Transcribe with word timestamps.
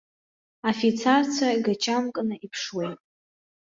Афицарцәа 0.69 1.47
гачамкны 1.65 2.35
иԥшуеит. 2.45 2.99